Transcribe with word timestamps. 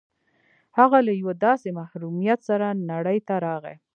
هغه 0.77 0.97
له 1.07 1.11
یوه 1.21 1.33
داسې 1.45 1.67
محرومیت 1.79 2.39
سره 2.49 2.67
نړۍ 2.91 3.19
ته 3.27 3.33
راغی 3.45 3.75